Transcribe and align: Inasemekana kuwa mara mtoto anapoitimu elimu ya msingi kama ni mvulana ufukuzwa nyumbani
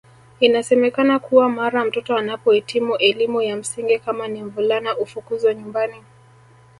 Inasemekana 0.39 1.19
kuwa 1.19 1.49
mara 1.49 1.85
mtoto 1.85 2.15
anapoitimu 2.17 2.95
elimu 2.97 3.41
ya 3.41 3.57
msingi 3.57 3.99
kama 3.99 4.27
ni 4.27 4.43
mvulana 4.43 4.97
ufukuzwa 4.97 5.53
nyumbani 5.53 6.03